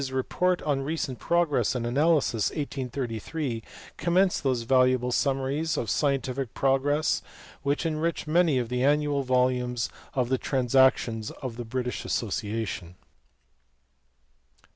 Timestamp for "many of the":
8.25-8.83